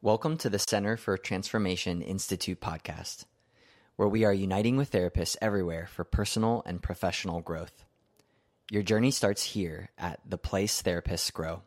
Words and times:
Welcome 0.00 0.36
to 0.38 0.48
the 0.48 0.60
Center 0.60 0.96
for 0.96 1.18
Transformation 1.18 2.02
Institute 2.02 2.60
podcast, 2.60 3.24
where 3.96 4.06
we 4.06 4.24
are 4.24 4.32
uniting 4.32 4.76
with 4.76 4.92
therapists 4.92 5.36
everywhere 5.42 5.88
for 5.90 6.04
personal 6.04 6.62
and 6.64 6.80
professional 6.80 7.40
growth. 7.40 7.84
Your 8.70 8.84
journey 8.84 9.10
starts 9.10 9.42
here 9.42 9.90
at 9.98 10.20
the 10.24 10.38
place 10.38 10.80
therapists 10.80 11.32
grow. 11.32 11.62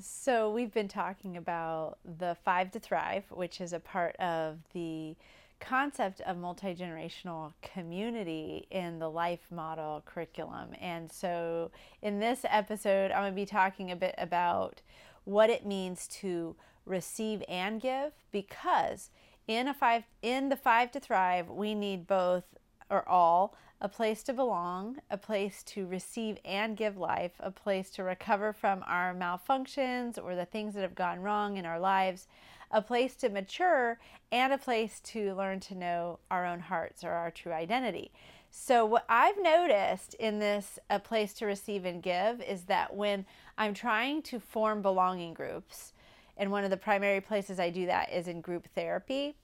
So, 0.00 0.50
we've 0.50 0.72
been 0.72 0.88
talking 0.88 1.36
about 1.36 1.98
the 2.02 2.34
Five 2.46 2.70
to 2.70 2.80
Thrive, 2.80 3.24
which 3.28 3.60
is 3.60 3.74
a 3.74 3.78
part 3.78 4.16
of 4.16 4.60
the 4.72 5.14
concept 5.60 6.22
of 6.22 6.38
multi 6.38 6.74
generational 6.74 7.52
community 7.60 8.66
in 8.70 9.00
the 9.00 9.10
life 9.10 9.50
model 9.50 10.02
curriculum. 10.06 10.70
And 10.80 11.12
so, 11.12 11.72
in 12.00 12.20
this 12.20 12.46
episode, 12.48 13.10
I'm 13.10 13.24
going 13.24 13.32
to 13.32 13.36
be 13.36 13.44
talking 13.44 13.90
a 13.90 13.96
bit 13.96 14.14
about 14.16 14.80
what 15.24 15.50
it 15.50 15.66
means 15.66 16.08
to 16.08 16.56
receive 16.86 17.42
and 17.48 17.80
give 17.80 18.12
because 18.30 19.10
in 19.46 19.68
a 19.68 19.74
five 19.74 20.04
in 20.22 20.48
the 20.48 20.56
five 20.56 20.90
to 20.90 21.00
thrive 21.00 21.48
we 21.48 21.74
need 21.74 22.06
both 22.06 22.44
or 22.90 23.08
all 23.08 23.54
a 23.80 23.88
place 23.88 24.22
to 24.22 24.32
belong 24.32 24.96
a 25.10 25.18
place 25.18 25.62
to 25.62 25.86
receive 25.86 26.38
and 26.44 26.76
give 26.76 26.96
life 26.96 27.32
a 27.40 27.50
place 27.50 27.90
to 27.90 28.02
recover 28.02 28.52
from 28.52 28.82
our 28.86 29.14
malfunctions 29.14 30.18
or 30.22 30.34
the 30.34 30.44
things 30.44 30.74
that 30.74 30.82
have 30.82 30.94
gone 30.94 31.20
wrong 31.20 31.56
in 31.56 31.66
our 31.66 31.78
lives 31.78 32.26
a 32.70 32.82
place 32.82 33.14
to 33.14 33.28
mature 33.28 33.98
and 34.32 34.52
a 34.52 34.58
place 34.58 35.00
to 35.00 35.34
learn 35.34 35.60
to 35.60 35.74
know 35.74 36.18
our 36.30 36.44
own 36.44 36.60
hearts 36.60 37.04
or 37.04 37.10
our 37.10 37.30
true 37.30 37.52
identity. 37.52 38.10
So 38.50 38.84
what 38.84 39.04
i've 39.08 39.40
noticed 39.40 40.14
in 40.14 40.38
this 40.38 40.78
a 40.88 41.00
place 41.00 41.34
to 41.34 41.46
receive 41.46 41.84
and 41.84 42.02
give 42.02 42.40
is 42.40 42.64
that 42.64 42.94
when 42.94 43.26
i'm 43.58 43.74
trying 43.74 44.22
to 44.22 44.38
form 44.38 44.80
belonging 44.80 45.34
groups 45.34 45.92
and 46.36 46.50
one 46.50 46.64
of 46.64 46.70
the 46.70 46.76
primary 46.76 47.20
places 47.20 47.60
I 47.60 47.70
do 47.70 47.86
that 47.86 48.12
is 48.12 48.28
in 48.28 48.40
group 48.40 48.68
therapy. 48.74 49.36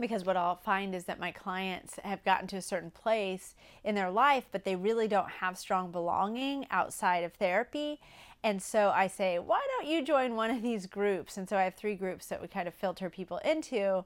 Because 0.00 0.24
what 0.24 0.36
I'll 0.36 0.56
find 0.56 0.94
is 0.94 1.04
that 1.04 1.20
my 1.20 1.30
clients 1.30 1.98
have 2.02 2.24
gotten 2.24 2.48
to 2.48 2.56
a 2.56 2.62
certain 2.62 2.90
place 2.90 3.54
in 3.84 3.94
their 3.94 4.10
life, 4.10 4.44
but 4.50 4.64
they 4.64 4.74
really 4.74 5.06
don't 5.06 5.30
have 5.30 5.56
strong 5.56 5.92
belonging 5.92 6.66
outside 6.70 7.22
of 7.22 7.34
therapy. 7.34 8.00
And 8.42 8.60
so 8.60 8.90
I 8.90 9.06
say, 9.06 9.38
why 9.38 9.64
don't 9.76 9.86
you 9.86 10.02
join 10.02 10.34
one 10.34 10.50
of 10.50 10.62
these 10.62 10.86
groups? 10.86 11.36
And 11.36 11.48
so 11.48 11.56
I 11.56 11.62
have 11.62 11.74
three 11.74 11.94
groups 11.94 12.26
that 12.26 12.42
we 12.42 12.48
kind 12.48 12.66
of 12.66 12.74
filter 12.74 13.08
people 13.08 13.38
into. 13.44 14.04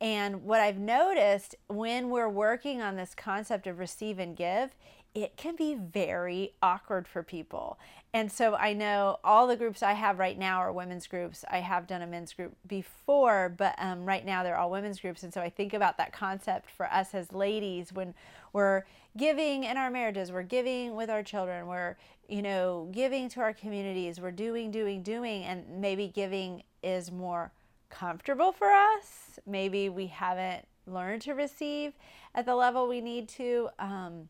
And 0.00 0.44
what 0.44 0.60
I've 0.60 0.78
noticed 0.78 1.54
when 1.68 2.10
we're 2.10 2.28
working 2.28 2.82
on 2.82 2.96
this 2.96 3.14
concept 3.14 3.66
of 3.66 3.78
receive 3.78 4.18
and 4.18 4.36
give 4.36 4.70
it 5.14 5.36
can 5.36 5.56
be 5.56 5.74
very 5.74 6.52
awkward 6.62 7.08
for 7.08 7.22
people. 7.22 7.78
And 8.12 8.30
so 8.30 8.54
I 8.54 8.72
know 8.72 9.18
all 9.24 9.46
the 9.46 9.56
groups 9.56 9.82
I 9.82 9.92
have 9.92 10.18
right 10.18 10.38
now 10.38 10.58
are 10.58 10.72
women's 10.72 11.06
groups. 11.06 11.44
I 11.50 11.58
have 11.58 11.86
done 11.86 12.02
a 12.02 12.06
men's 12.06 12.32
group 12.32 12.56
before, 12.66 13.52
but 13.56 13.74
um, 13.78 14.04
right 14.04 14.24
now 14.24 14.42
they're 14.42 14.56
all 14.56 14.70
women's 14.70 15.00
groups. 15.00 15.22
And 15.22 15.32
so 15.32 15.40
I 15.40 15.48
think 15.48 15.74
about 15.74 15.96
that 15.98 16.12
concept 16.12 16.70
for 16.70 16.86
us 16.86 17.14
as 17.14 17.32
ladies 17.32 17.92
when 17.92 18.14
we're 18.52 18.84
giving 19.16 19.64
in 19.64 19.76
our 19.76 19.90
marriages, 19.90 20.30
we're 20.30 20.42
giving 20.42 20.94
with 20.94 21.10
our 21.10 21.22
children, 21.22 21.66
we're, 21.66 21.96
you 22.28 22.42
know, 22.42 22.88
giving 22.92 23.28
to 23.30 23.40
our 23.40 23.52
communities, 23.52 24.20
we're 24.20 24.30
doing, 24.30 24.70
doing, 24.70 25.02
doing, 25.02 25.44
and 25.44 25.80
maybe 25.80 26.08
giving 26.08 26.62
is 26.82 27.10
more 27.10 27.52
comfortable 27.90 28.52
for 28.52 28.70
us. 28.70 29.38
Maybe 29.46 29.88
we 29.88 30.06
haven't 30.06 30.66
learned 30.86 31.22
to 31.22 31.32
receive 31.32 31.92
at 32.34 32.46
the 32.46 32.54
level 32.54 32.88
we 32.88 33.00
need 33.00 33.28
to. 33.30 33.68
Um, 33.78 34.28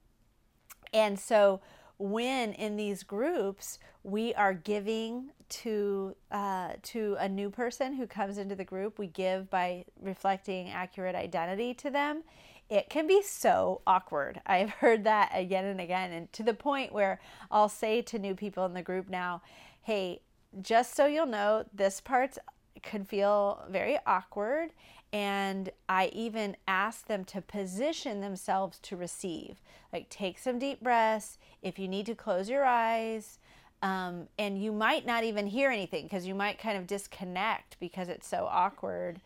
and 0.92 1.19
so, 1.19 1.60
when 1.98 2.52
in 2.55 2.77
these 2.77 3.02
groups 3.02 3.78
we 4.02 4.33
are 4.34 4.55
giving 4.55 5.30
to 5.50 6.16
uh, 6.30 6.70
to 6.83 7.16
a 7.19 7.28
new 7.28 7.50
person 7.50 7.94
who 7.94 8.06
comes 8.06 8.38
into 8.38 8.55
the 8.55 8.64
group, 8.64 8.98
we 8.98 9.06
give 9.06 9.50
by 9.50 9.84
reflecting 10.00 10.70
accurate 10.70 11.14
identity 11.14 11.74
to 11.74 11.91
them. 11.91 12.22
It 12.70 12.88
can 12.88 13.06
be 13.06 13.20
so 13.22 13.83
awkward. 13.86 14.41
I've 14.46 14.70
heard 14.70 15.05
that 15.05 15.30
again 15.34 15.67
and 15.67 15.80
again, 15.80 16.12
and 16.12 16.33
to 16.33 16.42
the 16.42 16.55
point 16.55 16.92
where 16.92 17.20
I'll 17.51 17.68
say 17.68 18.01
to 18.02 18.18
new 18.18 18.34
people 18.34 18.64
in 18.64 18.74
the 18.74 18.83
group 18.83 19.08
now, 19.11 19.42
"Hey, 19.83 20.22
just 20.62 20.95
so 20.95 21.07
you'll 21.07 21.27
know, 21.27 21.64
this 21.72 22.01
part 22.01 22.39
can 22.83 23.05
feel 23.05 23.64
very 23.68 23.98
awkward." 24.07 24.70
And 25.12 25.70
I 25.88 26.06
even 26.12 26.56
ask 26.68 27.06
them 27.06 27.24
to 27.26 27.40
position 27.40 28.20
themselves 28.20 28.78
to 28.80 28.96
receive. 28.96 29.56
Like, 29.92 30.08
take 30.08 30.38
some 30.38 30.58
deep 30.58 30.80
breaths. 30.80 31.38
If 31.62 31.78
you 31.78 31.88
need 31.88 32.06
to 32.06 32.14
close 32.14 32.48
your 32.48 32.64
eyes, 32.64 33.38
um, 33.82 34.28
and 34.38 34.62
you 34.62 34.72
might 34.72 35.06
not 35.06 35.24
even 35.24 35.46
hear 35.46 35.70
anything 35.70 36.04
because 36.04 36.26
you 36.26 36.34
might 36.34 36.58
kind 36.58 36.76
of 36.76 36.86
disconnect 36.86 37.76
because 37.80 38.08
it's 38.08 38.26
so 38.26 38.46
awkward. 38.50 39.20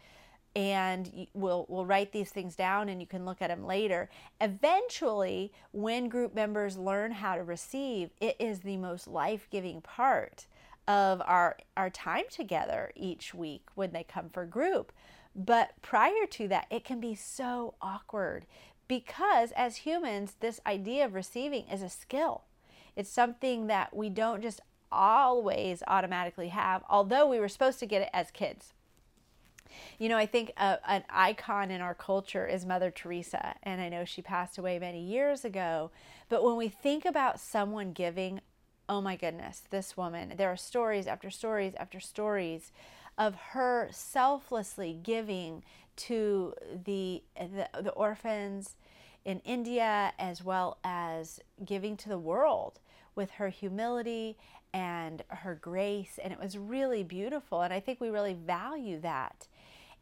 And 0.57 1.27
we'll, 1.35 1.67
we'll 1.69 1.85
write 1.85 2.13
these 2.13 2.31
things 2.31 2.55
down 2.55 2.89
and 2.89 3.01
you 3.01 3.09
can 3.09 3.25
look 3.25 3.43
at 3.43 3.49
them 3.49 3.67
later. 3.67 4.09
Eventually, 4.41 5.53
when 5.73 6.09
group 6.09 6.33
members 6.33 6.79
learn 6.79 7.11
how 7.11 7.35
to 7.35 7.43
receive, 7.43 8.11
it 8.21 8.37
is 8.39 8.61
the 8.61 8.77
most 8.77 9.09
life 9.09 9.49
giving 9.51 9.81
part 9.81 10.47
of 10.87 11.21
our, 11.27 11.57
our 11.77 11.91
time 11.91 12.25
together 12.31 12.93
each 12.95 13.35
week 13.35 13.63
when 13.75 13.91
they 13.93 14.05
come 14.05 14.29
for 14.29 14.45
group 14.45 14.93
but 15.35 15.73
prior 15.83 16.27
to 16.31 16.49
that, 16.49 16.67
it 16.71 16.85
can 16.85 17.01
be 17.01 17.15
so 17.15 17.75
awkward 17.83 18.47
because 18.87 19.51
as 19.53 19.79
humans, 19.79 20.37
this 20.41 20.61
idea 20.67 21.05
of 21.05 21.15
receiving 21.15 21.67
is 21.69 21.83
a 21.83 21.89
skill. 21.89 22.43
It's 22.97 23.11
something 23.11 23.67
that 23.67 23.97
we 23.97 24.09
don't 24.09 24.43
just 24.43 24.61
always 24.93 25.83
automatically 25.89 26.49
have, 26.49 26.85
although 26.89 27.27
we 27.27 27.41
were 27.41 27.49
supposed 27.49 27.81
to 27.81 27.87
get 27.87 28.03
it 28.03 28.11
as 28.13 28.31
kids. 28.31 28.73
You 29.99 30.09
know, 30.09 30.17
I 30.17 30.27
think 30.27 30.53
uh, 30.57 30.77
an 30.87 31.03
icon 31.11 31.71
in 31.73 31.81
our 31.81 31.95
culture 31.95 32.47
is 32.47 32.65
Mother 32.65 32.93
Teresa, 32.93 33.57
and 33.63 33.81
I 33.81 33.89
know 33.89 34.05
she 34.05 34.23
passed 34.23 34.59
away 34.59 34.79
many 34.79 35.01
years 35.01 35.45
ago. 35.45 35.91
But 36.29 36.45
when 36.45 36.57
we 36.57 36.69
think 36.69 37.05
about 37.05 37.41
someone 37.41 37.93
giving, 37.93 38.41
oh 38.89 39.01
my 39.01 39.17
goodness, 39.17 39.63
this 39.71 39.97
woman, 39.97 40.35
there 40.37 40.51
are 40.51 40.57
stories 40.57 41.09
after 41.09 41.29
stories 41.31 41.75
after 41.77 41.99
stories 41.99 42.71
of 43.19 43.35
her 43.35 43.89
selflessly 43.91 44.99
giving 45.03 45.63
to 45.97 46.55
the, 46.85 47.23
the, 47.37 47.69
the 47.83 47.93
orphans 47.93 48.77
in 49.25 49.41
India 49.41 50.13
as 50.19 50.45
well 50.45 50.79
as 50.85 51.41
giving 51.65 51.97
to 51.97 52.09
the 52.09 52.19
world 52.19 52.81
with 53.15 53.31
her 53.33 53.49
humility 53.49 54.37
and 54.73 55.23
her 55.29 55.55
grace. 55.55 56.19
And 56.23 56.33
it 56.33 56.41
was 56.41 56.59
really 56.59 57.05
beautiful. 57.05 57.63
And 57.63 57.73
I 57.73 57.81
think 57.81 58.01
we 58.01 58.11
really 58.11 58.35
value 58.35 59.01
that. 59.01 59.47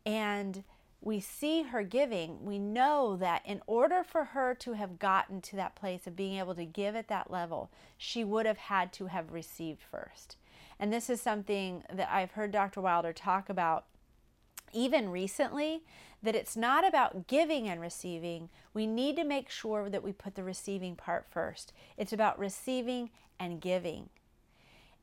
And 0.06 0.64
we 1.00 1.20
see 1.20 1.62
her 1.62 1.82
giving. 1.82 2.44
We 2.44 2.58
know 2.58 3.16
that 3.16 3.42
in 3.44 3.60
order 3.66 4.02
for 4.04 4.24
her 4.24 4.54
to 4.60 4.72
have 4.72 4.98
gotten 4.98 5.40
to 5.42 5.56
that 5.56 5.74
place 5.74 6.06
of 6.06 6.16
being 6.16 6.38
able 6.38 6.54
to 6.54 6.64
give 6.64 6.94
at 6.96 7.08
that 7.08 7.30
level, 7.30 7.70
she 7.98 8.24
would 8.24 8.46
have 8.46 8.56
had 8.56 8.92
to 8.94 9.06
have 9.06 9.32
received 9.32 9.82
first. 9.82 10.36
And 10.82 10.92
this 10.92 11.08
is 11.08 11.22
something 11.22 11.84
that 11.92 12.08
I've 12.10 12.32
heard 12.32 12.50
Dr. 12.50 12.80
Wilder 12.80 13.12
talk 13.12 13.48
about 13.48 13.84
even 14.72 15.10
recently 15.10 15.84
that 16.24 16.34
it's 16.34 16.56
not 16.56 16.84
about 16.84 17.28
giving 17.28 17.68
and 17.68 17.80
receiving. 17.80 18.48
We 18.74 18.88
need 18.88 19.14
to 19.14 19.22
make 19.22 19.48
sure 19.48 19.88
that 19.88 20.02
we 20.02 20.12
put 20.12 20.34
the 20.34 20.42
receiving 20.42 20.96
part 20.96 21.24
first. 21.30 21.72
It's 21.96 22.12
about 22.12 22.36
receiving 22.36 23.10
and 23.38 23.60
giving 23.60 24.08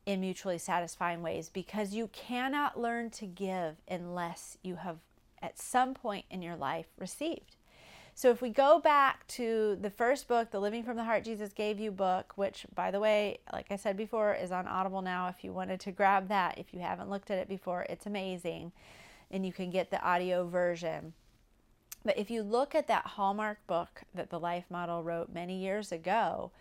in 0.06 0.20
mutually 0.20 0.58
satisfying 0.58 1.22
ways 1.22 1.48
because 1.48 1.94
you 1.94 2.10
cannot 2.10 2.78
learn 2.78 3.10
to 3.12 3.26
give 3.26 3.78
unless 3.88 4.58
you 4.62 4.76
have 4.76 4.98
at 5.42 5.58
some 5.58 5.94
point 5.94 6.26
in 6.30 6.42
your 6.42 6.58
life 6.58 6.88
received. 6.98 7.56
So 8.20 8.32
if 8.32 8.42
we 8.42 8.50
go 8.50 8.82
back 8.82 9.26
to 9.28 9.78
the 9.80 9.90
first 9.90 10.28
book, 10.28 10.52
the 10.52 10.60
Living 10.60 10.84
from 10.84 10.98
the 10.98 11.06
Heart 11.06 11.24
Jesus 11.24 11.54
Gave 11.54 11.80
You 11.80 11.90
book, 11.90 12.34
which 12.36 12.66
by 12.76 12.92
the 12.92 13.00
way, 13.00 13.40
like 13.54 13.68
I 13.72 13.78
said 13.78 13.96
before, 13.96 14.34
is 14.34 14.52
on 14.52 14.68
Audible 14.68 15.02
now 15.02 15.30
if 15.30 15.42
you 15.42 15.54
wanted 15.54 15.80
to 15.80 15.94
grab 15.94 16.28
that. 16.28 16.58
If 16.58 16.74
you 16.74 16.82
haven't 16.82 17.10
looked 17.10 17.32
at 17.32 17.38
it 17.38 17.48
before, 17.48 17.86
it's 17.90 18.06
amazing. 18.06 18.74
And 19.32 19.46
you 19.46 19.54
can 19.54 19.70
get 19.70 19.90
the 19.90 20.04
audio 20.04 20.46
version. 20.46 21.14
But 22.04 22.18
if 22.18 22.30
you 22.30 22.44
look 22.44 22.76
at 22.76 22.88
that 22.88 23.06
Hallmark 23.06 23.66
book 23.68 24.02
that 24.14 24.30
the 24.30 24.40
Life 24.42 24.66
Model 24.70 25.02
wrote 25.02 25.34
many 25.34 25.58
years 25.58 25.90
ago, 25.90 26.52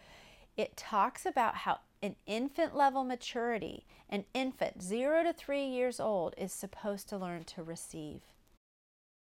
it 0.56 0.77
talks 0.77 1.27
about 1.27 1.56
how 1.56 1.81
an 2.00 2.15
infant 2.25 2.77
level 2.77 3.03
maturity, 3.03 3.85
an 4.09 4.27
infant 4.33 4.81
0 4.81 5.25
to 5.25 5.33
3 5.33 5.65
years 5.65 5.99
old 5.99 6.37
is 6.38 6.53
supposed 6.53 7.09
to 7.09 7.19
learn 7.19 7.43
to 7.47 7.65
receive. 7.65 8.21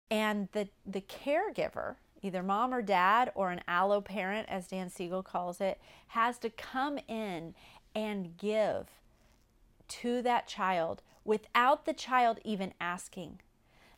And 0.09 0.47
the 0.53 0.69
the 0.85 1.01
caregiver, 1.01 1.95
either 2.21 2.43
mom 2.43 2.73
or 2.73 2.81
dad 2.81 3.31
or 3.35 3.51
an 3.51 3.61
allo 3.67 4.01
parent, 4.01 4.47
as 4.49 4.67
Dan 4.67 4.89
Siegel 4.89 5.23
calls 5.23 5.61
it, 5.61 5.79
has 6.09 6.37
to 6.39 6.49
come 6.49 6.99
in 7.07 7.55
and 7.95 8.37
give 8.37 8.87
to 9.87 10.21
that 10.21 10.47
child 10.47 11.01
without 11.25 11.85
the 11.85 11.93
child 11.93 12.39
even 12.43 12.73
asking. 12.79 13.39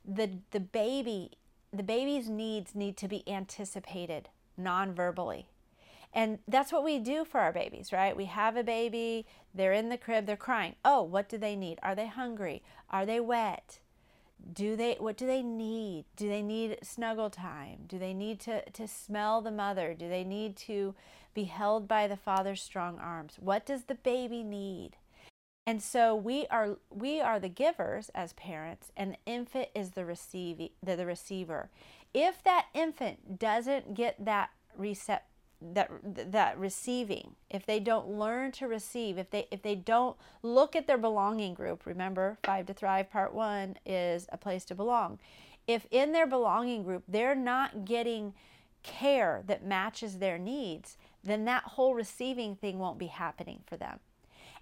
The, 0.06 0.40
the 0.52 0.60
baby, 0.60 1.31
the 1.72 1.84
baby's 1.84 2.30
needs 2.30 2.75
need 2.75 2.98
to 2.98 3.08
be 3.08 3.28
anticipated 3.30 4.30
non-verbally. 4.58 5.48
And 6.14 6.40
that's 6.48 6.72
what 6.72 6.84
we 6.84 7.00
do 7.00 7.25
for 7.25 7.40
our 7.40 7.52
babies, 7.52 7.92
right? 7.92 8.16
We 8.16 8.25
have 8.25 8.56
a 8.56 8.64
baby, 8.64 9.25
they're 9.54 9.74
in 9.74 9.90
the 9.90 9.98
crib, 9.98 10.25
they're 10.25 10.38
crying. 10.38 10.75
Oh, 10.86 11.02
what 11.02 11.28
do 11.28 11.38
they 11.38 11.56
need? 11.56 11.80
Are 11.81 11.96
they 11.96 12.08
hungry? 12.08 12.62
Are 12.90 13.06
they 13.06 13.20
wet? 13.20 13.80
Do 14.51 14.75
they 14.75 14.95
what 15.00 15.18
do 15.18 15.25
they 15.25 15.42
need? 15.42 16.06
Do 16.16 16.28
they 16.28 16.42
need 16.42 16.80
snuggle 16.84 17.30
time? 17.30 17.86
Do 17.88 17.98
they 17.98 18.13
need 18.13 18.40
to 18.42 18.69
to 18.72 18.88
smell 18.88 19.42
the 19.42 19.51
mother? 19.51 19.94
Do 19.94 20.10
they 20.10 20.24
need 20.24 20.57
to 20.57 20.95
be 21.34 21.45
held 21.45 21.88
by 21.88 22.07
the 22.07 22.18
father's 22.18 22.62
strong 22.62 23.00
arms? 23.00 23.38
What 23.40 23.66
does 23.66 23.86
the 23.86 23.95
baby 23.95 24.44
need? 24.44 24.98
And 25.66 25.81
so 25.81 26.16
we 26.16 26.45
are 26.48 26.78
we 26.90 27.22
are 27.22 27.40
the 27.40 27.50
givers 27.50 28.10
as 28.13 28.34
parents 28.34 28.92
and 28.98 29.13
the 29.13 29.31
infant 29.31 29.69
is 29.74 29.92
the 29.92 30.06
receiving 30.06 30.69
the, 30.81 30.96
the 30.96 31.06
receiver. 31.06 31.69
If 32.13 32.44
that 32.44 32.68
infant 32.74 33.39
doesn't 33.39 33.94
get 33.94 34.24
that 34.25 34.50
recept 34.78 35.22
that 35.74 35.89
that 36.04 36.57
receiving. 36.57 37.36
If 37.50 37.65
they 37.65 37.80
don't 37.80 38.07
learn 38.07 38.51
to 38.54 38.68
receive 38.68 39.18
if 39.18 39.30
they 39.30 39.48
if 39.51 39.62
they 39.62 39.75
don't 39.75 40.18
look 40.42 40.75
at 40.75 40.88
their 40.88 40.98
belonging 40.98 41.54
group 41.54 41.86
remember 41.86 42.38
5 42.44 42.65
to 42.68 42.74
thrive 42.74 43.12
part 43.12 43.33
1 43.33 43.77
is 43.86 44.27
a 44.31 44.38
place 44.38 44.65
to 44.65 44.75
belong. 44.75 45.19
If 45.68 45.88
in 45.92 46.12
their 46.12 46.27
belonging 46.27 46.83
group 46.83 47.04
they're 47.07 47.36
not 47.36 47.86
getting 47.86 48.33
care 48.83 49.44
that 49.48 49.65
matches 49.65 50.18
their 50.18 50.38
needs 50.38 50.98
then 51.24 51.45
that 51.45 51.63
whole 51.63 51.95
receiving 51.95 52.56
thing 52.56 52.80
won't 52.80 53.00
be 53.00 53.07
happening 53.07 53.62
for 53.65 53.77
them 53.77 54.00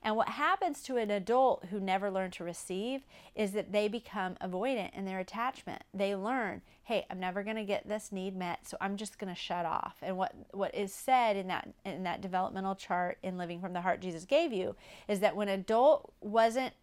and 0.03 0.15
what 0.15 0.29
happens 0.29 0.81
to 0.83 0.97
an 0.97 1.11
adult 1.11 1.65
who 1.69 1.79
never 1.79 2.09
learned 2.09 2.33
to 2.33 2.43
receive 2.43 3.01
is 3.35 3.51
that 3.51 3.71
they 3.71 3.87
become 3.87 4.35
avoidant 4.41 4.93
in 4.95 5.05
their 5.05 5.19
attachment. 5.19 5.83
They 5.93 6.15
learn, 6.15 6.61
hey, 6.83 7.05
I'm 7.09 7.19
never 7.19 7.43
going 7.43 7.55
to 7.57 7.63
get 7.63 7.87
this 7.87 8.11
need 8.11 8.35
met, 8.35 8.67
so 8.67 8.77
I'm 8.81 8.97
just 8.97 9.19
going 9.19 9.33
to 9.33 9.39
shut 9.39 9.65
off. 9.65 9.97
And 10.01 10.17
what, 10.17 10.33
what 10.51 10.73
is 10.73 10.93
said 10.93 11.35
in 11.35 11.47
that 11.47 11.69
in 11.85 12.03
that 12.03 12.21
developmental 12.21 12.75
chart 12.75 13.19
in 13.21 13.37
Living 13.37 13.61
from 13.61 13.73
the 13.73 13.81
Heart 13.81 14.01
Jesus 14.01 14.25
gave 14.25 14.51
you 14.51 14.75
is 15.07 15.19
that 15.19 15.35
when 15.35 15.47
an 15.47 15.59
adult 15.59 16.13
wasn't 16.19 16.73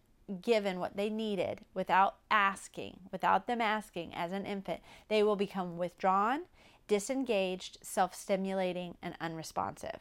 given 0.41 0.79
what 0.79 0.95
they 0.95 1.09
needed 1.09 1.59
without 1.73 2.15
asking, 2.29 2.99
without 3.11 3.47
them 3.47 3.61
asking 3.61 4.13
as 4.13 4.31
an 4.31 4.45
infant, 4.45 4.79
they 5.07 5.23
will 5.23 5.35
become 5.35 5.77
withdrawn, 5.77 6.41
disengaged, 6.87 7.79
self 7.81 8.15
stimulating, 8.15 8.95
and 9.01 9.15
unresponsive. 9.19 9.99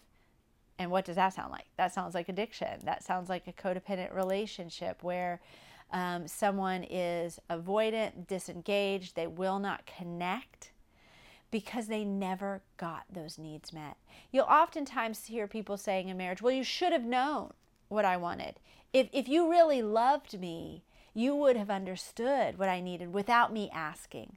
And 0.79 0.91
what 0.91 1.05
does 1.05 1.17
that 1.17 1.35
sound 1.35 1.51
like? 1.51 1.67
That 1.77 1.93
sounds 1.93 2.15
like 2.15 2.29
addiction. 2.29 2.81
That 2.85 3.03
sounds 3.03 3.29
like 3.29 3.47
a 3.47 3.53
codependent 3.53 4.15
relationship 4.15 5.03
where 5.03 5.41
um, 5.91 6.29
someone 6.29 6.85
is 6.85 7.41
avoidant, 7.51 8.27
disengaged, 8.27 9.17
they 9.17 9.27
will 9.27 9.59
not 9.59 9.87
connect 9.87 10.71
because 11.51 11.87
they 11.87 12.05
never 12.05 12.63
got 12.77 13.05
those 13.11 13.39
needs 13.39 13.73
met. 13.73 13.97
You'll 14.31 14.45
oftentimes 14.45 15.27
hear 15.27 15.47
people 15.47 15.77
saying 15.77 16.09
in 16.09 16.17
marriage, 16.17 16.43
Well, 16.43 16.53
you 16.53 16.63
should 16.65 16.93
have 16.93 17.05
known 17.05 17.53
what 17.89 18.05
I 18.05 18.17
wanted. 18.17 18.61
If, 18.93 19.09
if 19.13 19.29
you 19.29 19.51
really 19.51 19.83
loved 19.83 20.39
me, 20.39 20.85
you 21.15 21.35
would 21.35 21.57
have 21.57 21.71
understood 21.71 22.59
what 22.59 22.69
I 22.69 22.81
needed 22.81 23.13
without 23.13 23.53
me 23.53 23.71
asking 23.73 24.37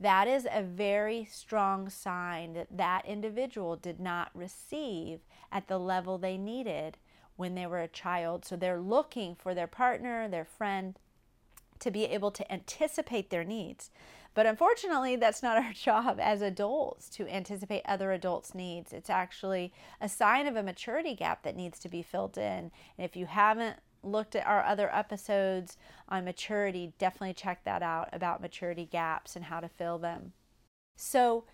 that 0.00 0.26
is 0.26 0.46
a 0.50 0.62
very 0.62 1.28
strong 1.30 1.90
sign 1.90 2.54
that 2.54 2.68
that 2.76 3.04
individual 3.04 3.76
did 3.76 4.00
not 4.00 4.30
receive 4.34 5.20
at 5.52 5.68
the 5.68 5.78
level 5.78 6.16
they 6.16 6.38
needed 6.38 6.96
when 7.36 7.54
they 7.54 7.66
were 7.66 7.80
a 7.80 7.88
child. 7.88 8.44
So 8.44 8.56
they're 8.56 8.80
looking 8.80 9.34
for 9.34 9.54
their 9.54 9.66
partner, 9.66 10.26
their 10.28 10.44
friend, 10.44 10.98
to 11.80 11.90
be 11.90 12.04
able 12.04 12.30
to 12.30 12.52
anticipate 12.52 13.30
their 13.30 13.44
needs. 13.44 13.90
But 14.32 14.46
unfortunately, 14.46 15.16
that's 15.16 15.42
not 15.42 15.56
our 15.64 15.72
job 15.72 16.18
as 16.20 16.40
adults 16.40 17.08
to 17.10 17.28
anticipate 17.28 17.82
other 17.84 18.12
adults' 18.12 18.54
needs. 18.54 18.92
It's 18.92 19.10
actually 19.10 19.72
a 20.00 20.08
sign 20.08 20.46
of 20.46 20.56
a 20.56 20.62
maturity 20.62 21.14
gap 21.14 21.42
that 21.42 21.56
needs 21.56 21.78
to 21.80 21.88
be 21.88 22.02
filled 22.02 22.38
in. 22.38 22.70
And 22.96 23.04
if 23.04 23.16
you 23.16 23.26
haven't 23.26 23.76
looked 24.02 24.34
at 24.34 24.46
our 24.46 24.64
other 24.64 24.94
episodes 24.94 25.76
on 26.08 26.24
maturity, 26.24 26.92
definitely 26.98 27.34
check 27.34 27.64
that 27.64 27.82
out 27.82 28.08
about 28.12 28.40
maturity 28.40 28.88
gaps 28.90 29.36
and 29.36 29.46
how 29.46 29.60
to 29.60 29.68
fill 29.68 29.98
them. 29.98 30.32
So, 30.96 31.44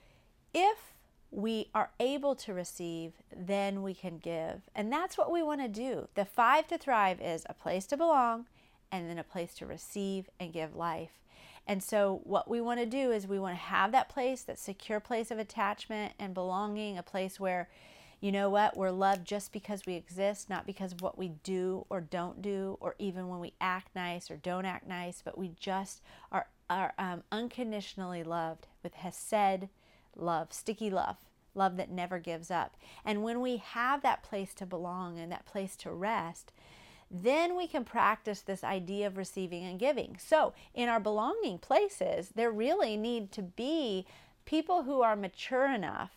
if 0.55 0.95
we 1.31 1.69
are 1.75 1.91
able 2.01 2.35
to 2.35 2.55
receive, 2.55 3.13
then 3.37 3.83
we 3.83 3.95
can 3.95 4.19
give. 4.19 4.63
And 4.75 4.93
that's 4.93 5.19
what 5.19 5.31
we 5.31 5.43
want 5.43 5.61
to 5.61 5.69
do. 5.69 6.09
The 6.15 6.25
five 6.25 6.67
to 6.69 6.79
thrive 6.79 7.21
is 7.21 7.45
a 7.49 7.55
place 7.55 7.87
to 7.87 7.97
belong 7.97 8.47
and 8.91 9.11
then 9.11 9.19
a 9.19 9.25
place 9.25 9.55
to 9.55 9.67
receive 9.67 10.31
and 10.41 10.53
give 10.53 10.75
life. 10.75 11.23
And 11.67 11.83
so, 11.83 12.21
what 12.23 12.49
we 12.49 12.61
want 12.61 12.79
to 12.81 12.87
do 12.87 13.11
is 13.11 13.27
we 13.27 13.41
want 13.41 13.55
to 13.55 13.63
have 13.63 13.91
that 13.93 14.09
place, 14.09 14.43
that 14.43 14.59
secure 14.59 15.01
place 15.01 15.31
of 15.31 15.39
attachment 15.39 16.15
and 16.19 16.33
belonging, 16.33 16.97
a 16.97 17.03
place 17.03 17.41
where 17.41 17.69
you 18.27 18.33
know 18.33 18.51
what? 18.51 18.77
We're 18.77 18.91
loved 18.91 19.25
just 19.25 19.53
because 19.53 19.87
we 19.87 19.95
exist, 19.95 20.51
not 20.51 20.67
because 20.67 20.91
of 20.91 21.01
what 21.01 21.17
we 21.17 21.29
do 21.45 21.87
or 21.89 22.01
don't 22.01 22.43
do, 22.43 22.77
or 22.81 22.97
even 22.99 23.29
when 23.29 23.39
we 23.39 23.53
act 23.61 23.95
nice 23.95 24.33
or 24.33 24.37
don't 24.37 24.65
act 24.65 24.89
nice, 24.89 25.23
but 25.25 25.39
we 25.39 25.53
just 25.61 26.03
are, 26.33 26.49
are 26.69 26.93
um, 26.99 27.23
unconditionally 27.31 28.25
loved 28.25 28.67
with 28.83 28.95
Hesed 28.95 29.69
love, 30.17 30.53
sticky 30.53 30.91
love, 30.91 31.19
love 31.55 31.77
that 31.77 31.89
never 31.89 32.19
gives 32.19 32.51
up. 32.51 32.77
And 33.05 33.23
when 33.23 33.41
we 33.41 33.59
have 33.59 34.03
that 34.03 34.25
place 34.25 34.53
to 34.55 34.67
belong 34.67 35.21
and 35.21 35.31
that 35.31 35.47
place 35.47 35.77
to 35.77 35.93
rest, 35.93 36.51
then 37.09 37.57
we 37.57 37.69
can 37.69 37.85
practice 37.85 38.41
this 38.41 38.65
idea 38.65 39.07
of 39.07 39.17
receiving 39.17 39.63
and 39.63 39.79
giving. 39.79 40.17
So, 40.19 40.53
in 40.75 40.89
our 40.89 40.99
belonging 40.99 41.59
places, 41.59 42.31
there 42.35 42.51
really 42.51 42.97
need 42.97 43.31
to 43.31 43.43
be 43.43 44.05
people 44.47 44.83
who 44.83 45.03
are 45.03 45.15
mature 45.15 45.73
enough 45.73 46.16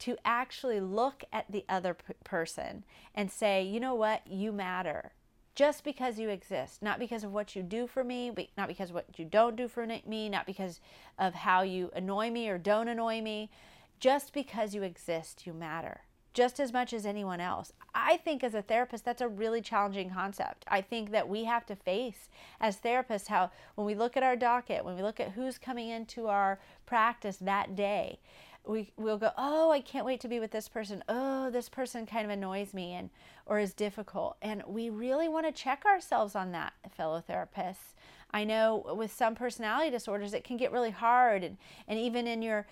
to 0.00 0.16
actually 0.24 0.80
look 0.80 1.24
at 1.32 1.50
the 1.50 1.64
other 1.68 1.94
p- 1.94 2.14
person 2.24 2.84
and 3.14 3.30
say, 3.30 3.62
you 3.62 3.80
know 3.80 3.94
what, 3.94 4.26
you 4.26 4.52
matter 4.52 5.12
just 5.54 5.82
because 5.82 6.20
you 6.20 6.28
exist, 6.28 6.82
not 6.82 7.00
because 7.00 7.24
of 7.24 7.32
what 7.32 7.56
you 7.56 7.64
do 7.64 7.88
for 7.88 8.04
me, 8.04 8.30
but 8.30 8.46
not 8.56 8.68
because 8.68 8.92
what 8.92 9.06
you 9.16 9.24
don't 9.24 9.56
do 9.56 9.66
for 9.66 9.84
me, 10.06 10.28
not 10.28 10.46
because 10.46 10.80
of 11.18 11.34
how 11.34 11.62
you 11.62 11.90
annoy 11.96 12.30
me 12.30 12.48
or 12.48 12.58
don't 12.58 12.86
annoy 12.86 13.20
me. 13.20 13.50
Just 13.98 14.32
because 14.32 14.72
you 14.72 14.84
exist, 14.84 15.48
you 15.48 15.52
matter 15.52 16.02
just 16.38 16.60
as 16.60 16.72
much 16.72 16.92
as 16.92 17.04
anyone 17.04 17.40
else. 17.40 17.72
I 17.96 18.18
think 18.18 18.44
as 18.44 18.54
a 18.54 18.62
therapist, 18.62 19.04
that's 19.04 19.20
a 19.20 19.26
really 19.26 19.60
challenging 19.60 20.10
concept. 20.10 20.64
I 20.68 20.80
think 20.82 21.10
that 21.10 21.28
we 21.28 21.42
have 21.46 21.66
to 21.66 21.74
face 21.74 22.28
as 22.60 22.76
therapists 22.76 23.26
how, 23.26 23.50
when 23.74 23.88
we 23.88 23.96
look 23.96 24.16
at 24.16 24.22
our 24.22 24.36
docket, 24.36 24.84
when 24.84 24.94
we 24.94 25.02
look 25.02 25.18
at 25.18 25.32
who's 25.32 25.58
coming 25.58 25.88
into 25.88 26.28
our 26.28 26.60
practice 26.86 27.38
that 27.38 27.74
day, 27.74 28.20
we 28.68 28.92
we'll 28.96 29.18
go, 29.18 29.30
oh, 29.36 29.70
I 29.70 29.80
can't 29.80 30.04
wait 30.04 30.20
to 30.20 30.28
be 30.28 30.38
with 30.38 30.50
this 30.50 30.68
person. 30.68 31.02
Oh, 31.08 31.50
this 31.50 31.68
person 31.68 32.06
kind 32.06 32.24
of 32.24 32.30
annoys 32.30 32.74
me 32.74 32.92
and 32.92 33.10
or 33.46 33.58
is 33.58 33.72
difficult. 33.72 34.36
And 34.42 34.62
we 34.66 34.90
really 34.90 35.28
want 35.28 35.46
to 35.46 35.52
check 35.52 35.84
ourselves 35.86 36.36
on 36.36 36.52
that, 36.52 36.74
fellow 36.94 37.22
therapists. 37.26 37.94
I 38.30 38.44
know 38.44 38.94
with 38.94 39.10
some 39.10 39.34
personality 39.34 39.90
disorders 39.90 40.34
it 40.34 40.44
can 40.44 40.58
get 40.58 40.70
really 40.70 40.90
hard 40.90 41.42
and, 41.42 41.56
and 41.88 41.98
even 41.98 42.26
in 42.26 42.42
your 42.42 42.66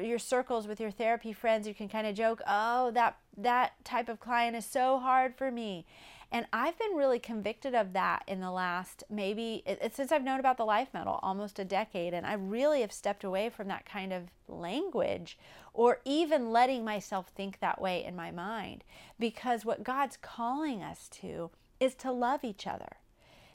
your 0.00 0.18
circles 0.18 0.66
with 0.66 0.80
your 0.80 0.90
therapy 0.90 1.34
friends 1.34 1.68
you 1.68 1.74
can 1.74 1.90
kind 1.90 2.06
of 2.06 2.14
joke, 2.14 2.40
"Oh, 2.46 2.90
that 2.92 3.18
that 3.36 3.72
type 3.84 4.08
of 4.08 4.20
client 4.20 4.56
is 4.56 4.64
so 4.64 4.98
hard 4.98 5.36
for 5.36 5.50
me." 5.50 5.84
And 6.34 6.46
I've 6.52 6.76
been 6.76 6.96
really 6.96 7.20
convicted 7.20 7.76
of 7.76 7.92
that 7.92 8.24
in 8.26 8.40
the 8.40 8.50
last 8.50 9.04
maybe 9.08 9.62
since 9.92 10.10
I've 10.10 10.24
known 10.24 10.40
about 10.40 10.56
the 10.56 10.64
life 10.64 10.88
model 10.92 11.20
almost 11.22 11.60
a 11.60 11.64
decade. 11.64 12.12
And 12.12 12.26
I 12.26 12.32
really 12.32 12.80
have 12.80 12.92
stepped 12.92 13.22
away 13.22 13.50
from 13.50 13.68
that 13.68 13.86
kind 13.86 14.12
of 14.12 14.24
language 14.48 15.38
or 15.72 16.00
even 16.04 16.50
letting 16.50 16.84
myself 16.84 17.28
think 17.28 17.60
that 17.60 17.80
way 17.80 18.04
in 18.04 18.16
my 18.16 18.32
mind. 18.32 18.82
Because 19.16 19.64
what 19.64 19.84
God's 19.84 20.16
calling 20.16 20.82
us 20.82 21.08
to 21.20 21.52
is 21.78 21.94
to 21.94 22.10
love 22.10 22.42
each 22.42 22.66
other, 22.66 22.96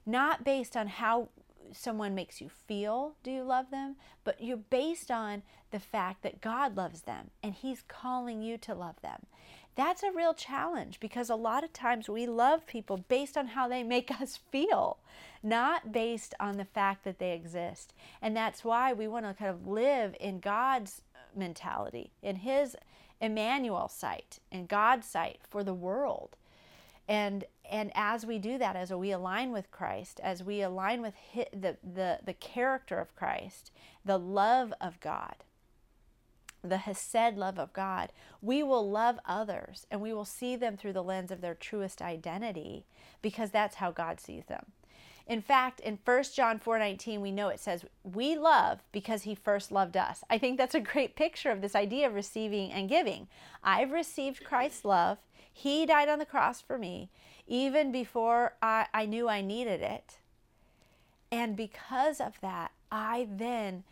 not 0.05 0.45
based 0.45 0.77
on 0.77 0.87
how 0.87 1.27
someone 1.73 2.15
makes 2.15 2.39
you 2.39 2.47
feel 2.47 3.15
do 3.23 3.29
you 3.29 3.43
love 3.43 3.71
them, 3.71 3.97
but 4.23 4.41
you're 4.41 4.55
based 4.55 5.11
on 5.11 5.43
the 5.71 5.79
fact 5.79 6.23
that 6.23 6.39
God 6.39 6.77
loves 6.77 7.01
them 7.01 7.31
and 7.43 7.53
He's 7.53 7.83
calling 7.89 8.41
you 8.41 8.57
to 8.59 8.73
love 8.73 9.01
them. 9.01 9.25
That's 9.79 10.03
a 10.03 10.11
real 10.11 10.33
challenge 10.33 10.99
because 10.99 11.29
a 11.29 11.35
lot 11.35 11.63
of 11.63 11.71
times 11.71 12.09
we 12.09 12.27
love 12.27 12.67
people 12.67 12.97
based 13.07 13.37
on 13.37 13.47
how 13.47 13.69
they 13.69 13.81
make 13.81 14.11
us 14.21 14.37
feel, 14.51 14.97
not 15.41 15.93
based 15.93 16.35
on 16.37 16.57
the 16.57 16.65
fact 16.65 17.05
that 17.05 17.17
they 17.17 17.31
exist. 17.31 17.93
And 18.21 18.35
that's 18.35 18.65
why 18.65 18.91
we 18.91 19.07
want 19.07 19.25
to 19.25 19.33
kind 19.33 19.49
of 19.49 19.67
live 19.67 20.17
in 20.19 20.41
God's 20.41 21.01
uh, 21.15 21.19
mentality, 21.33 22.11
in 22.21 22.35
His 22.35 22.75
Emmanuel 23.21 23.87
sight, 23.87 24.39
in 24.51 24.65
God's 24.65 25.07
sight 25.07 25.39
for 25.49 25.63
the 25.63 25.73
world. 25.73 26.35
And 27.07 27.45
and 27.71 27.93
as 27.95 28.25
we 28.25 28.37
do 28.37 28.57
that, 28.57 28.75
as 28.75 28.91
we 28.91 29.11
align 29.11 29.53
with 29.53 29.71
Christ, 29.71 30.19
as 30.21 30.43
we 30.43 30.61
align 30.61 31.01
with 31.01 31.13
the, 31.53 31.77
the, 31.81 32.19
the 32.25 32.33
character 32.33 32.99
of 32.99 33.15
Christ, 33.15 33.71
the 34.03 34.19
love 34.19 34.73
of 34.81 34.99
God, 34.99 35.35
the 36.63 36.77
Hesed 36.77 37.37
love 37.37 37.57
of 37.57 37.73
God, 37.73 38.11
we 38.41 38.63
will 38.63 38.89
love 38.89 39.19
others 39.25 39.85
and 39.89 40.01
we 40.01 40.13
will 40.13 40.25
see 40.25 40.55
them 40.55 40.77
through 40.77 40.93
the 40.93 41.03
lens 41.03 41.31
of 41.31 41.41
their 41.41 41.55
truest 41.55 42.01
identity 42.01 42.85
because 43.21 43.51
that's 43.51 43.75
how 43.75 43.91
God 43.91 44.19
sees 44.19 44.45
them. 44.45 44.65
In 45.27 45.41
fact, 45.41 45.79
in 45.79 45.99
1 46.03 46.23
John 46.35 46.59
4:19 46.59 47.21
we 47.21 47.31
know 47.31 47.49
it 47.49 47.59
says 47.59 47.85
we 48.03 48.35
love 48.35 48.79
because 48.91 49.23
he 49.23 49.35
first 49.35 49.71
loved 49.71 49.95
us. 49.95 50.23
I 50.29 50.37
think 50.37 50.57
that's 50.57 50.75
a 50.75 50.79
great 50.79 51.15
picture 51.15 51.51
of 51.51 51.61
this 51.61 51.75
idea 51.75 52.07
of 52.07 52.15
receiving 52.15 52.71
and 52.71 52.89
giving. 52.89 53.27
I've 53.63 53.91
received 53.91 54.43
Christ's 54.43 54.85
love. 54.85 55.19
He 55.51 55.85
died 55.85 56.09
on 56.09 56.19
the 56.19 56.25
cross 56.25 56.61
for 56.61 56.77
me 56.77 57.09
even 57.49 57.91
before 57.91 58.53
I, 58.61 58.85
I 58.93 59.05
knew 59.07 59.27
I 59.27 59.41
needed 59.41 59.81
it. 59.81 60.19
And 61.31 61.55
because 61.57 62.21
of 62.21 62.39
that, 62.41 62.71
I 62.91 63.27
then 63.29 63.83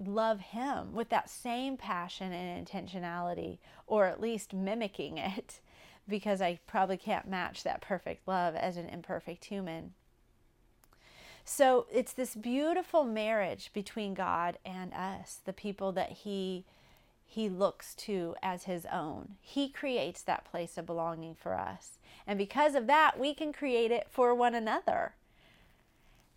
love 0.00 0.40
him 0.40 0.92
with 0.94 1.08
that 1.10 1.30
same 1.30 1.76
passion 1.76 2.32
and 2.32 2.66
intentionality, 2.66 3.58
or 3.86 4.06
at 4.06 4.20
least 4.20 4.54
mimicking 4.54 5.18
it, 5.18 5.60
because 6.08 6.40
I 6.40 6.58
probably 6.66 6.96
can't 6.96 7.28
match 7.28 7.62
that 7.62 7.80
perfect 7.80 8.26
love 8.26 8.54
as 8.54 8.76
an 8.76 8.88
imperfect 8.88 9.46
human. 9.46 9.94
So 11.44 11.86
it's 11.92 12.12
this 12.12 12.34
beautiful 12.34 13.04
marriage 13.04 13.70
between 13.72 14.14
God 14.14 14.58
and 14.64 14.92
us, 14.92 15.40
the 15.44 15.52
people 15.52 15.92
that 15.92 16.10
He 16.10 16.64
he 17.30 17.48
looks 17.48 17.94
to 17.94 18.34
as 18.42 18.64
his 18.64 18.84
own. 18.86 19.36
He 19.40 19.68
creates 19.68 20.20
that 20.22 20.44
place 20.44 20.76
of 20.76 20.84
belonging 20.84 21.36
for 21.36 21.54
us. 21.54 22.00
And 22.26 22.36
because 22.36 22.74
of 22.74 22.88
that, 22.88 23.20
we 23.20 23.34
can 23.34 23.52
create 23.52 23.92
it 23.92 24.08
for 24.10 24.34
one 24.34 24.52
another. 24.52 25.14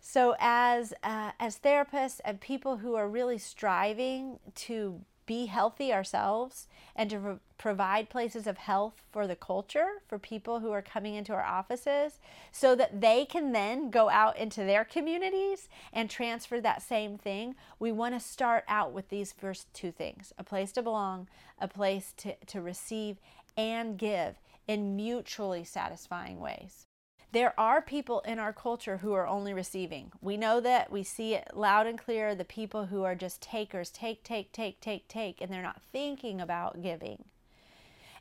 So, 0.06 0.36
as 0.38 0.92
uh, 1.02 1.30
as 1.40 1.58
therapists 1.58 2.20
and 2.26 2.38
people 2.38 2.76
who 2.76 2.94
are 2.94 3.08
really 3.08 3.38
striving 3.38 4.38
to 4.56 5.00
be 5.24 5.46
healthy 5.46 5.94
ourselves 5.94 6.68
and 6.94 7.08
to 7.08 7.18
pro- 7.18 7.38
provide 7.56 8.10
places 8.10 8.46
of 8.46 8.58
health 8.58 9.02
for 9.10 9.26
the 9.26 9.34
culture 9.34 10.02
for 10.06 10.18
people 10.18 10.60
who 10.60 10.70
are 10.72 10.82
coming 10.82 11.14
into 11.14 11.32
our 11.32 11.42
offices 11.42 12.20
so 12.52 12.74
that 12.74 13.00
they 13.00 13.24
can 13.24 13.52
then 13.52 13.90
go 13.90 14.10
out 14.10 14.36
into 14.36 14.62
their 14.62 14.84
communities 14.84 15.70
and 15.90 16.10
transfer 16.10 16.60
that 16.60 16.82
same 16.82 17.16
thing 17.16 17.54
we 17.78 17.90
want 17.90 18.12
to 18.14 18.20
start 18.20 18.62
out 18.68 18.92
with 18.92 19.08
these 19.08 19.32
first 19.32 19.72
two 19.72 19.90
things 19.90 20.34
a 20.36 20.44
place 20.44 20.70
to 20.70 20.82
belong 20.82 21.26
a 21.58 21.66
place 21.66 22.12
to, 22.18 22.36
to 22.44 22.60
receive 22.60 23.16
and 23.56 23.96
give 23.96 24.34
in 24.68 24.94
mutually 24.94 25.64
satisfying 25.64 26.38
ways 26.38 26.88
there 27.34 27.58
are 27.58 27.82
people 27.82 28.20
in 28.20 28.38
our 28.38 28.52
culture 28.52 28.98
who 28.98 29.12
are 29.12 29.26
only 29.26 29.52
receiving. 29.52 30.12
We 30.20 30.36
know 30.36 30.60
that. 30.60 30.92
We 30.92 31.02
see 31.02 31.34
it 31.34 31.50
loud 31.52 31.88
and 31.88 31.98
clear. 31.98 32.32
The 32.32 32.44
people 32.44 32.86
who 32.86 33.02
are 33.02 33.16
just 33.16 33.42
takers, 33.42 33.90
take, 33.90 34.22
take, 34.22 34.52
take, 34.52 34.80
take, 34.80 35.08
take, 35.08 35.40
and 35.40 35.50
they're 35.52 35.60
not 35.60 35.82
thinking 35.92 36.40
about 36.40 36.80
giving. 36.80 37.24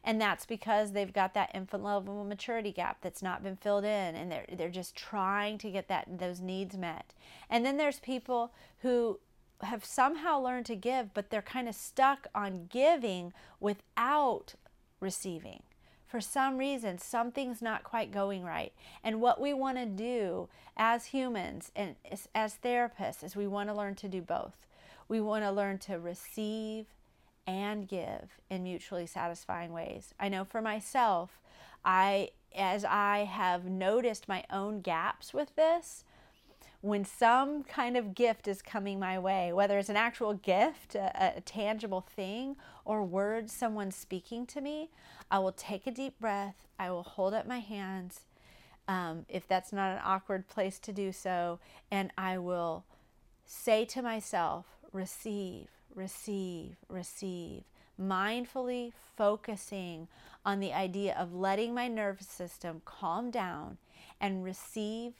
And 0.04 0.20
that's 0.20 0.48
because 0.48 0.92
they've 0.92 1.14
got 1.14 1.36
that 1.36 1.52
infant 1.54 1.84
level 1.84 2.26
maturity 2.26 2.72
gap 2.72 2.98
that's 3.02 3.22
not 3.22 3.44
been 3.44 3.56
filled 3.56 3.86
in 3.86 4.16
and 4.16 4.32
they're 4.32 4.46
they're 4.52 4.70
just 4.70 4.96
trying 4.96 5.60
to 5.60 5.70
get 5.70 5.88
that 5.90 6.18
those 6.18 6.42
needs 6.42 6.76
met. 6.76 7.14
And 7.52 7.64
then 7.64 7.78
there's 7.78 8.00
people 8.00 8.52
who 8.80 9.20
have 9.62 9.86
somehow 9.86 10.40
learned 10.40 10.66
to 10.66 10.76
give, 10.76 11.14
but 11.14 11.30
they're 11.30 11.44
kind 11.44 11.70
of 11.70 11.76
stuck 11.76 12.26
on 12.34 12.66
giving 12.66 13.32
without 13.60 14.56
receiving 15.00 15.62
for 16.14 16.22
some 16.22 16.60
reason 16.60 17.00
something's 17.00 17.60
not 17.60 17.84
quite 17.84 18.12
going 18.12 18.44
right. 18.44 18.72
And 19.04 19.20
what 19.20 19.42
we 19.42 19.52
want 19.52 19.80
to 19.80 19.88
do 19.88 20.48
as 20.78 21.06
humans 21.06 21.72
and 21.76 21.96
as, 22.36 22.60
therapists 22.64 23.24
is 23.24 23.36
we 23.36 23.48
want 23.48 23.70
to 23.70 23.74
learn 23.74 23.96
to 23.96 24.08
do 24.08 24.22
both. 24.22 24.68
We 25.08 25.20
want 25.20 25.44
to 25.44 25.50
learn 25.50 25.80
to 25.80 25.98
receive 25.98 26.86
and 27.48 27.88
give 27.88 28.38
in 28.48 28.62
mutually 28.62 29.08
satisfying 29.08 29.74
ways. 29.74 30.14
I 30.20 30.30
know 30.30 30.46
for 30.46 30.62
myself 30.62 31.40
i 31.84 32.30
as 32.56 32.86
i 32.86 33.26
have 33.30 33.66
noticed 33.66 34.30
my 34.30 34.42
own 34.50 34.80
gaps 34.80 35.34
with 35.34 35.54
this 35.58 36.06
when 36.84 37.06
some 37.06 37.64
kind 37.64 37.96
of 37.96 38.14
gift 38.14 38.46
is 38.46 38.62
coming 38.62 39.00
my 39.00 39.18
way, 39.18 39.54
whether 39.54 39.80
it's 39.80 39.88
an 39.88 39.96
actual 39.96 40.34
gift, 40.34 40.96
a, 40.96 41.38
a, 41.38 41.40
tangible 41.40 42.02
thing, 42.02 42.58
or 42.84 43.06
words 43.06 43.54
someone's 43.54 43.96
speaking 43.96 44.46
to 44.46 44.60
me, 44.60 44.90
I 45.32 45.40
will 45.40 45.54
take 45.54 45.88
a 45.88 45.92
deep 45.92 46.20
breath. 46.20 46.68
I 46.78 46.92
will 46.92 47.04
hold 47.04 47.34
up 47.34 47.48
my 47.48 47.60
hands, 47.60 48.20
um, 48.90 49.26
if 49.30 49.48
that's 49.48 49.72
not 49.72 49.94
an 49.94 50.02
awkward 50.04 50.50
place 50.50 50.78
to 50.80 50.92
do 50.92 51.14
so, 51.14 51.58
and 51.90 52.12
I 52.18 52.38
will 52.38 52.84
say 53.46 53.86
to 53.86 54.02
myself, 54.02 54.66
receive, 54.92 55.70
receive, 55.96 56.76
receive, 56.90 57.64
mindfully 57.98 58.92
focusing 59.16 60.10
on 60.46 60.60
the 60.60 60.74
idea 60.74 61.16
of 61.18 61.34
letting 61.34 61.74
my 61.74 61.88
nervous 61.88 62.28
system 62.28 62.82
calm 62.84 63.32
down 63.32 63.78
and 64.20 64.44
receive 64.44 65.14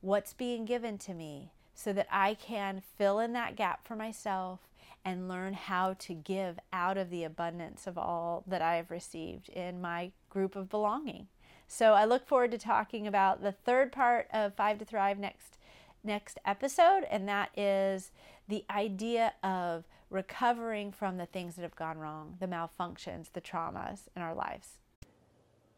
what's 0.00 0.32
being 0.32 0.64
given 0.64 0.98
to 0.98 1.14
me 1.14 1.52
so 1.74 1.92
that 1.92 2.08
I 2.10 2.34
can 2.34 2.82
fill 2.96 3.18
in 3.18 3.32
that 3.34 3.56
gap 3.56 3.86
for 3.86 3.96
myself 3.96 4.60
and 5.04 5.28
learn 5.28 5.54
how 5.54 5.94
to 5.94 6.14
give 6.14 6.58
out 6.72 6.98
of 6.98 7.10
the 7.10 7.24
abundance 7.24 7.86
of 7.86 7.96
all 7.96 8.42
that 8.46 8.60
I 8.60 8.76
have 8.76 8.90
received 8.90 9.48
in 9.48 9.80
my 9.80 10.10
group 10.28 10.56
of 10.56 10.68
belonging. 10.68 11.28
So 11.66 11.92
I 11.92 12.04
look 12.04 12.26
forward 12.26 12.50
to 12.52 12.58
talking 12.58 13.06
about 13.06 13.42
the 13.42 13.52
third 13.52 13.92
part 13.92 14.26
of 14.32 14.54
Five 14.54 14.78
to 14.78 14.84
Thrive 14.84 15.18
next 15.18 15.56
next 16.04 16.38
episode 16.44 17.04
and 17.10 17.28
that 17.28 17.50
is 17.56 18.12
the 18.46 18.64
idea 18.70 19.34
of 19.42 19.84
recovering 20.10 20.92
from 20.92 21.16
the 21.16 21.26
things 21.26 21.56
that 21.56 21.62
have 21.62 21.76
gone 21.76 21.98
wrong, 21.98 22.36
the 22.40 22.46
malfunctions, 22.46 23.32
the 23.32 23.40
traumas 23.40 24.02
in 24.16 24.22
our 24.22 24.34
lives. 24.34 24.78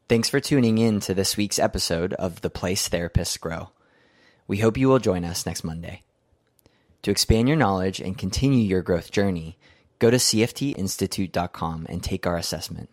Thanks 0.08 0.28
for 0.28 0.40
tuning 0.40 0.78
in 0.78 1.00
to 1.00 1.14
this 1.14 1.36
week's 1.36 1.58
episode 1.58 2.12
of 2.14 2.42
The 2.42 2.50
Place 2.50 2.88
Therapists 2.88 3.40
Grow. 3.40 3.70
We 4.50 4.58
hope 4.58 4.76
you 4.76 4.88
will 4.88 4.98
join 4.98 5.24
us 5.24 5.46
next 5.46 5.62
Monday. 5.62 6.02
To 7.02 7.12
expand 7.12 7.46
your 7.46 7.56
knowledge 7.56 8.00
and 8.00 8.18
continue 8.18 8.58
your 8.58 8.82
growth 8.82 9.12
journey, 9.12 9.56
go 10.00 10.10
to 10.10 10.16
cftinstitute.com 10.16 11.86
and 11.88 12.02
take 12.02 12.26
our 12.26 12.36
assessment. 12.36 12.90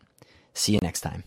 See 0.53 0.73
you 0.73 0.79
next 0.83 1.01
time. 1.01 1.23